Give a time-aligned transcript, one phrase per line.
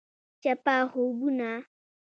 [0.41, 1.51] چپه خوبونه…